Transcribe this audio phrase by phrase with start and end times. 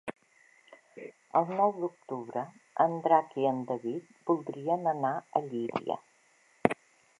[1.39, 2.43] El nou d'octubre
[2.87, 6.03] en Drac i en David voldrien anar a Llíria.